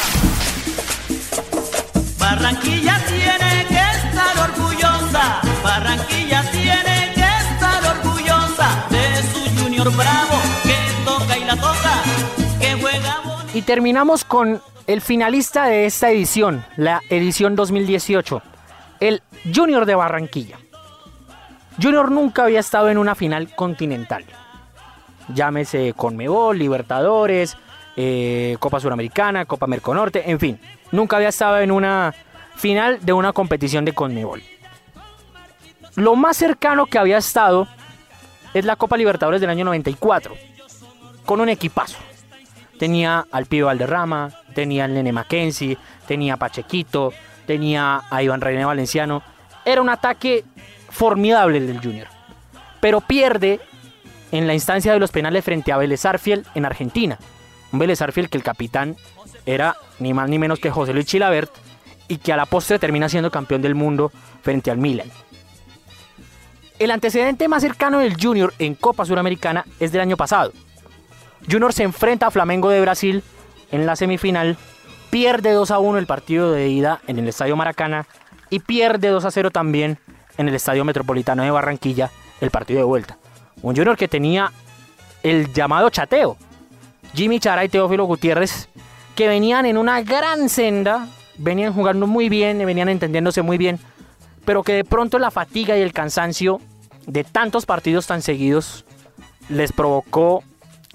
Barranquilla 2.17 2.99
tiene 3.07 3.65
que 3.67 4.07
estar 4.07 4.49
orgullosa. 4.49 5.41
Barranquilla 5.63 6.51
tiene 6.51 7.13
que 7.15 7.21
estar 7.21 7.97
orgullosa 7.97 8.85
de 8.89 9.23
su 9.23 9.61
Junior 9.61 9.91
Bravo 9.95 10.41
que 10.63 10.77
toca 11.05 11.37
y 11.37 11.45
la 11.45 11.55
toca, 11.55 12.03
que 12.59 12.73
juega 12.73 13.21
bonito. 13.23 13.57
Y 13.57 13.61
terminamos 13.61 14.23
con 14.23 14.61
el 14.87 15.01
finalista 15.01 15.65
de 15.65 15.85
esta 15.85 16.11
edición, 16.11 16.65
la 16.77 17.01
edición 17.09 17.55
2018, 17.55 18.41
el 18.99 19.21
Junior 19.53 19.85
de 19.85 19.95
Barranquilla. 19.95 20.57
Junior 21.81 22.09
nunca 22.09 22.43
había 22.43 22.59
estado 22.59 22.89
en 22.89 22.97
una 22.97 23.13
final 23.13 23.53
continental. 23.53 24.25
Llámese 25.33 25.93
Conmebol, 25.95 26.57
Libertadores, 26.57 27.57
eh, 27.95 28.57
Copa 28.59 28.79
Suramericana, 28.79 29.45
Copa 29.45 29.67
Merconorte, 29.67 30.29
en 30.29 30.39
fin. 30.39 30.59
Nunca 30.91 31.17
había 31.17 31.29
estado 31.29 31.59
en 31.59 31.71
una 31.71 32.13
final 32.55 32.99
de 33.01 33.13
una 33.13 33.33
competición 33.33 33.85
de 33.85 33.93
Conmebol. 33.93 34.41
Lo 35.95 36.15
más 36.15 36.37
cercano 36.37 36.85
que 36.85 36.99
había 36.99 37.17
estado 37.17 37.67
es 38.53 38.65
la 38.65 38.75
Copa 38.75 38.97
Libertadores 38.97 39.41
del 39.41 39.49
año 39.49 39.65
94, 39.65 40.35
con 41.25 41.41
un 41.41 41.49
equipazo. 41.49 41.97
Tenía 42.77 43.25
al 43.31 43.47
Pibe 43.47 43.63
Valderrama, 43.63 44.31
tenía 44.53 44.85
al 44.85 44.93
Nene 44.93 45.11
Mackenzie, 45.11 45.77
tenía 46.07 46.35
a 46.35 46.37
Pachequito, 46.37 47.13
tenía 47.47 48.03
a 48.09 48.21
Iván 48.21 48.41
René 48.41 48.63
Valenciano. 48.63 49.23
Era 49.65 49.81
un 49.81 49.89
ataque 49.89 50.45
formidable 50.89 51.57
el 51.57 51.67
del 51.67 51.81
Junior. 51.81 52.07
Pero 52.79 53.01
pierde 53.01 53.59
en 54.31 54.47
la 54.47 54.53
instancia 54.53 54.93
de 54.93 54.99
los 54.99 55.11
penales 55.11 55.43
frente 55.43 55.71
a 55.71 55.77
Vélez 55.77 56.05
Arfiel 56.05 56.45
en 56.55 56.65
Argentina. 56.65 57.17
Un 57.71 57.79
Vélez 57.79 58.01
Arfiel 58.01 58.29
que 58.29 58.37
el 58.37 58.43
capitán 58.43 58.95
era 59.45 59.75
ni 59.99 60.13
más 60.13 60.29
ni 60.29 60.39
menos 60.39 60.59
que 60.59 60.71
José 60.71 60.93
Luis 60.93 61.05
Chilabert 61.05 61.51
y 62.07 62.17
que 62.17 62.33
a 62.33 62.37
la 62.37 62.45
postre 62.45 62.79
termina 62.79 63.09
siendo 63.09 63.31
campeón 63.31 63.61
del 63.61 63.75
mundo 63.75 64.11
frente 64.41 64.71
al 64.71 64.77
Milan. 64.77 65.09
El 66.79 66.91
antecedente 66.91 67.47
más 67.47 67.63
cercano 67.63 67.99
del 67.99 68.21
Junior 68.21 68.53
en 68.59 68.75
Copa 68.75 69.05
Suramericana 69.05 69.65
es 69.79 69.91
del 69.91 70.01
año 70.01 70.15
pasado. 70.15 70.53
Junior 71.49 71.73
se 71.73 71.83
enfrenta 71.83 72.27
a 72.27 72.31
Flamengo 72.31 72.69
de 72.69 72.81
Brasil 72.81 73.23
en 73.71 73.85
la 73.85 73.95
semifinal, 73.95 74.57
pierde 75.09 75.51
2 75.51 75.71
a 75.71 75.79
1 75.79 75.97
el 75.97 76.05
partido 76.05 76.51
de 76.51 76.67
ida 76.67 77.01
en 77.07 77.19
el 77.19 77.27
Estadio 77.27 77.55
Maracana 77.55 78.05
y 78.49 78.59
pierde 78.59 79.09
2 79.09 79.25
a 79.25 79.31
0 79.31 79.51
también 79.51 79.97
en 80.37 80.47
el 80.47 80.55
Estadio 80.55 80.85
Metropolitano 80.85 81.43
de 81.43 81.51
Barranquilla 81.51 82.11
el 82.41 82.51
partido 82.51 82.79
de 82.79 82.85
vuelta. 82.85 83.17
Un 83.61 83.75
Junior 83.75 83.97
que 83.97 84.07
tenía 84.07 84.51
el 85.23 85.51
llamado 85.53 85.89
chateo. 85.89 86.37
Jimmy 87.13 87.39
Chara 87.39 87.65
y 87.65 87.69
Teófilo 87.69 88.05
Gutiérrez 88.05 88.69
que 89.15 89.27
venían 89.27 89.65
en 89.65 89.77
una 89.77 90.01
gran 90.03 90.47
senda, 90.47 91.07
venían 91.37 91.73
jugando 91.73 92.05
muy 92.05 92.29
bien, 92.29 92.59
venían 92.59 92.87
entendiéndose 92.87 93.41
muy 93.41 93.57
bien, 93.57 93.79
pero 94.45 94.61
que 94.61 94.73
de 94.73 94.85
pronto 94.85 95.17
la 95.17 95.31
fatiga 95.31 95.75
y 95.75 95.81
el 95.81 95.91
cansancio 95.91 96.61
de 97.07 97.23
tantos 97.23 97.65
partidos 97.65 98.05
tan 98.05 98.21
seguidos 98.21 98.85
les 99.49 99.71
provocó 99.71 100.43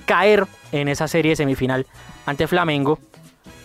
caer 0.07 0.47
en 0.71 0.87
esa 0.87 1.09
serie 1.09 1.35
semifinal 1.35 1.87
ante 2.25 2.47
Flamengo 2.47 3.01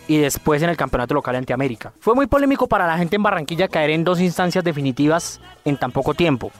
y 0.07 0.17
después 0.17 0.63
en 0.63 0.69
el 0.69 0.77
campeonato 0.77 1.13
local 1.13 1.35
ante 1.35 1.53
América. 1.53 1.93
Fue 1.99 2.15
muy 2.15 2.25
polémico 2.25 2.67
para 2.67 2.87
la 2.87 2.97
gente 2.97 3.17
en 3.17 3.23
Barranquilla 3.23 3.67
caer 3.67 3.91
en 3.91 4.03
dos 4.03 4.19
instancias 4.19 4.63
definitivas 4.63 5.39
en 5.65 5.77
tan 5.77 5.91
poco 5.91 6.15
tiempo. 6.15 6.51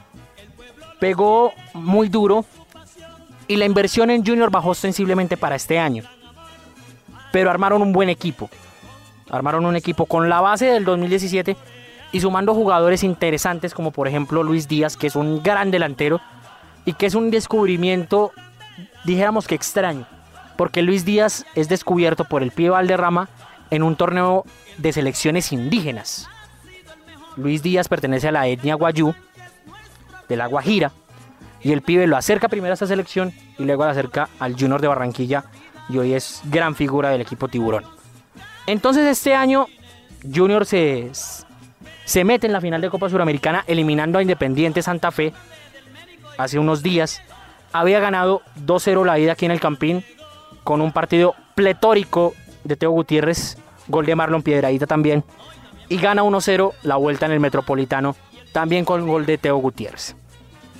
Pegó 0.99 1.53
muy 1.73 2.09
duro 2.09 2.45
y 3.47 3.55
la 3.55 3.65
inversión 3.65 4.09
en 4.09 4.25
Junior 4.25 4.49
bajó 4.49 4.73
sensiblemente 4.73 5.37
para 5.37 5.55
este 5.55 5.79
año. 5.79 6.03
Pero 7.31 7.49
armaron 7.49 7.81
un 7.81 7.93
buen 7.93 8.09
equipo. 8.09 8.49
Armaron 9.29 9.65
un 9.65 9.75
equipo 9.75 10.05
con 10.05 10.29
la 10.29 10.41
base 10.41 10.65
del 10.65 10.85
2017 10.85 11.55
y 12.11 12.19
sumando 12.21 12.53
jugadores 12.53 13.03
interesantes 13.03 13.73
como 13.73 13.91
por 13.91 14.07
ejemplo 14.07 14.43
Luis 14.43 14.67
Díaz, 14.67 14.95
que 14.97 15.07
es 15.07 15.15
un 15.15 15.43
gran 15.43 15.71
delantero 15.71 16.21
y 16.85 16.93
que 16.93 17.05
es 17.05 17.15
un 17.15 17.31
descubrimiento, 17.31 18.31
dijéramos 19.03 19.47
que 19.47 19.55
extraño, 19.55 20.07
porque 20.55 20.81
Luis 20.81 21.03
Díaz 21.03 21.45
es 21.55 21.67
descubierto 21.67 22.23
por 22.25 22.43
el 22.43 22.51
pie 22.51 22.69
Valderrama 22.69 23.27
en 23.69 23.83
un 23.83 23.97
torneo 23.97 24.45
de 24.77 24.93
selecciones 24.93 25.51
indígenas. 25.51 26.29
Luis 27.35 27.61
Díaz 27.61 27.89
pertenece 27.89 28.29
a 28.29 28.31
la 28.31 28.47
etnia 28.47 28.75
guayú 28.75 29.13
de 30.27 30.35
la 30.35 30.47
Guajira 30.47 30.91
y 31.61 31.71
el 31.71 31.81
pibe 31.81 32.07
lo 32.07 32.17
acerca 32.17 32.47
primero 32.47 32.73
a 32.73 32.75
esta 32.75 32.87
selección 32.87 33.33
y 33.57 33.63
luego 33.63 33.85
lo 33.85 33.91
acerca 33.91 34.29
al 34.39 34.53
Junior 34.53 34.81
de 34.81 34.87
Barranquilla 34.87 35.45
y 35.89 35.97
hoy 35.97 36.13
es 36.13 36.41
gran 36.45 36.75
figura 36.75 37.09
del 37.09 37.21
equipo 37.21 37.47
Tiburón. 37.47 37.83
Entonces 38.65 39.05
este 39.05 39.33
año 39.33 39.67
Junior 40.33 40.65
se, 40.65 41.09
se 42.05 42.23
mete 42.23 42.47
en 42.47 42.53
la 42.53 42.61
final 42.61 42.81
de 42.81 42.89
Copa 42.89 43.09
Suramericana 43.09 43.63
eliminando 43.67 44.19
a 44.19 44.21
Independiente 44.21 44.81
Santa 44.81 45.11
Fe 45.11 45.33
hace 46.37 46.59
unos 46.59 46.83
días. 46.83 47.21
Había 47.73 47.99
ganado 47.99 48.41
2-0 48.65 49.05
la 49.05 49.19
ida 49.19 49.33
aquí 49.33 49.45
en 49.45 49.51
el 49.51 49.59
Campín 49.59 50.03
con 50.63 50.81
un 50.81 50.91
partido 50.91 51.35
pletórico 51.55 52.33
de 52.63 52.75
Teo 52.75 52.91
Gutiérrez, 52.91 53.57
gol 53.87 54.05
de 54.05 54.15
Marlon 54.15 54.41
Piedradita 54.41 54.85
también, 54.85 55.23
y 55.89 55.97
gana 55.97 56.23
1-0 56.23 56.73
la 56.83 56.97
vuelta 56.97 57.25
en 57.25 57.31
el 57.31 57.39
Metropolitano, 57.39 58.15
también 58.51 58.85
con 58.85 59.07
gol 59.07 59.25
de 59.25 59.37
Teo 59.37 59.57
Gutiérrez. 59.57 60.15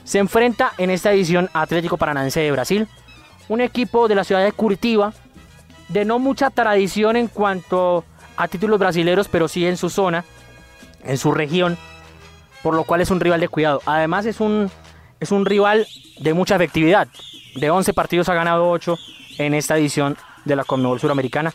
Se 0.04 0.20
enfrenta 0.20 0.72
en 0.78 0.90
esta 0.90 1.12
edición 1.12 1.50
Atlético 1.54 1.98
Paranaense 1.98 2.40
de 2.40 2.52
Brasil, 2.52 2.88
un 3.50 3.62
equipo 3.62 4.08
de 4.08 4.16
la 4.16 4.24
ciudad 4.24 4.44
de 4.44 4.52
Curitiba, 4.52 5.14
de 5.90 6.06
no 6.06 6.20
mucha 6.20 6.50
tradición 6.50 7.16
en 7.16 7.28
cuanto 7.28 8.04
a 8.36 8.48
títulos 8.48 8.80
brasileños, 8.80 9.28
pero 9.28 9.48
sí 9.48 9.66
en 9.66 9.78
su 9.78 9.90
zona, 9.90 10.24
en 11.04 11.18
su 11.18 11.32
región, 11.32 11.78
por 12.64 12.74
lo 12.74 12.84
cual 12.84 13.02
es 13.02 13.12
un 13.12 13.20
rival 13.20 13.40
de 13.40 13.48
cuidado. 13.48 13.82
Además 13.86 14.26
es 14.26 14.40
un, 14.40 14.70
es 15.20 15.32
un 15.32 15.46
rival 15.46 15.88
de 16.20 16.34
mucha 16.34 16.56
efectividad. 16.56 17.08
De 17.56 17.70
11 17.70 17.94
partidos 17.94 18.30
ha 18.30 18.34
ganado 18.34 18.70
8 18.70 18.98
en 19.40 19.54
esta 19.54 19.78
edición 19.78 20.18
de 20.46 20.56
la 20.56 20.64
Conmebol 20.64 21.00
Suramericana. 21.00 21.54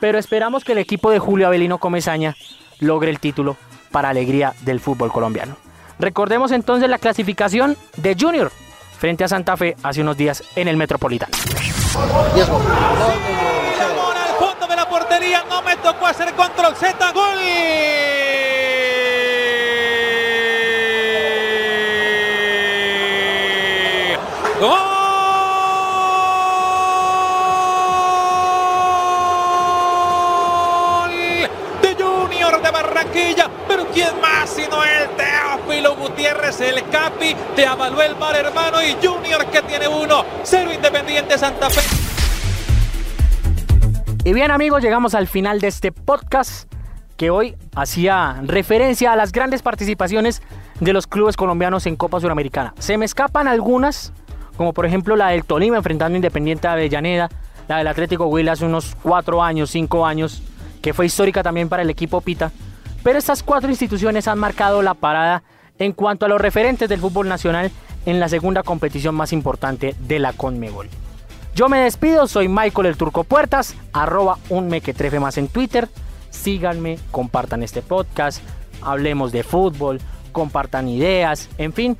Pero 0.00 0.18
esperamos 0.18 0.64
que 0.64 0.72
el 0.72 0.78
equipo 0.78 1.10
de 1.10 1.18
Julio 1.18 1.46
Avelino 1.46 1.78
Comesaña 1.78 2.36
logre 2.80 3.10
el 3.10 3.20
título 3.20 3.56
para 3.96 4.10
alegría 4.10 4.52
del 4.60 4.78
fútbol 4.78 5.10
colombiano. 5.10 5.56
Recordemos 5.98 6.52
entonces 6.52 6.86
la 6.90 6.98
clasificación 6.98 7.78
de 7.96 8.14
Junior 8.14 8.52
frente 8.98 9.24
a 9.24 9.28
Santa 9.28 9.56
Fe 9.56 9.74
hace 9.82 10.02
unos 10.02 10.18
días 10.18 10.44
en 10.54 10.68
el 10.68 10.76
Metropolitano. 10.76 11.32
al 11.94 12.46
fondo 14.38 14.66
de 14.66 14.76
la 14.76 14.86
portería, 14.86 15.44
no 15.48 15.62
me 15.62 15.76
tocó 15.76 16.04
hacer 16.04 16.34
control 16.34 16.76
Z, 16.76 17.12
gol. 17.12 17.38
Pero 33.66 33.86
¿quién 33.92 34.20
más 34.20 34.50
sino 34.50 34.82
el 34.84 35.08
Teófilo 35.16 35.96
Gutiérrez, 35.96 36.60
el 36.60 36.82
Capi, 36.90 37.34
te 37.54 37.66
avaló 37.66 38.02
el 38.02 38.16
mar 38.16 38.36
hermano 38.36 38.82
y 38.82 38.92
Junior 39.04 39.46
que 39.46 39.62
tiene 39.62 39.88
uno, 39.88 40.24
cero 40.42 40.70
Independiente 40.72 41.38
Santa 41.38 41.70
Fe. 41.70 41.80
Y 44.24 44.32
bien 44.32 44.50
amigos, 44.50 44.82
llegamos 44.82 45.14
al 45.14 45.28
final 45.28 45.60
de 45.60 45.68
este 45.68 45.92
podcast 45.92 46.70
que 47.16 47.30
hoy 47.30 47.56
hacía 47.74 48.40
referencia 48.42 49.12
a 49.12 49.16
las 49.16 49.32
grandes 49.32 49.62
participaciones 49.62 50.42
de 50.80 50.92
los 50.92 51.06
clubes 51.06 51.36
colombianos 51.36 51.86
en 51.86 51.96
Copa 51.96 52.20
Suramericana. 52.20 52.74
Se 52.78 52.98
me 52.98 53.06
escapan 53.06 53.48
algunas, 53.48 54.12
como 54.56 54.72
por 54.74 54.84
ejemplo 54.84 55.16
la 55.16 55.28
del 55.28 55.44
Tolima 55.44 55.78
enfrentando 55.78 56.16
Independiente 56.16 56.68
de 56.68 56.72
Avellaneda, 56.72 57.30
la 57.68 57.78
del 57.78 57.86
Atlético 57.86 58.26
Huila 58.26 58.52
hace 58.52 58.66
unos 58.66 58.96
4 59.02 59.42
años, 59.42 59.70
5 59.70 60.04
años, 60.04 60.42
que 60.82 60.92
fue 60.92 61.06
histórica 61.06 61.42
también 61.42 61.68
para 61.68 61.82
el 61.82 61.90
equipo 61.90 62.20
Pita. 62.20 62.52
Pero 63.06 63.20
estas 63.20 63.44
cuatro 63.44 63.70
instituciones 63.70 64.26
han 64.26 64.40
marcado 64.40 64.82
la 64.82 64.94
parada 64.94 65.44
en 65.78 65.92
cuanto 65.92 66.26
a 66.26 66.28
los 66.28 66.40
referentes 66.40 66.88
del 66.88 66.98
fútbol 66.98 67.28
nacional 67.28 67.70
en 68.04 68.18
la 68.18 68.28
segunda 68.28 68.64
competición 68.64 69.14
más 69.14 69.32
importante 69.32 69.94
de 70.00 70.18
la 70.18 70.32
Conmebol. 70.32 70.88
Yo 71.54 71.68
me 71.68 71.78
despido, 71.78 72.26
soy 72.26 72.48
Michael 72.48 72.88
el 72.88 72.96
Turco 72.96 73.22
Puertas, 73.22 73.76
arroba 73.92 74.38
un 74.48 74.66
mequetrefe 74.66 75.20
más 75.20 75.38
en 75.38 75.46
Twitter. 75.46 75.88
Síganme, 76.30 76.98
compartan 77.12 77.62
este 77.62 77.80
podcast, 77.80 78.42
hablemos 78.82 79.30
de 79.30 79.44
fútbol, 79.44 80.00
compartan 80.32 80.88
ideas, 80.88 81.48
en 81.58 81.72
fin, 81.72 81.96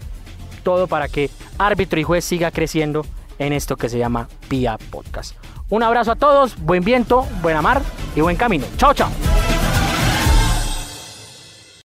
todo 0.65 0.89
para 0.89 1.07
que 1.07 1.31
árbitro 1.57 2.01
y 2.01 2.03
juez 2.03 2.25
siga 2.25 2.51
creciendo 2.51 3.07
en 3.39 3.53
esto 3.53 3.77
que 3.77 3.89
se 3.89 3.99
llama 3.99 4.29
PIA 4.49 4.77
Podcast. 4.91 5.37
Un 5.71 5.85
abrazo 5.85 6.11
a 6.11 6.17
todos, 6.17 6.61
buen 6.61 6.83
viento, 6.83 7.29
buena 7.43 7.63
mar 7.63 7.81
y 8.17 8.23
buen 8.23 8.35
camino. 8.37 8.67
Chao, 8.77 8.93
chao. 8.93 9.09